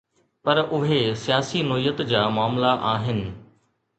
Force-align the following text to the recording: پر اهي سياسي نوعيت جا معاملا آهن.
پر 0.43 0.57
اهي 0.77 1.01
سياسي 1.23 1.59
نوعيت 1.69 2.01
جا 2.11 2.21
معاملا 2.37 2.71
آهن. 2.93 3.21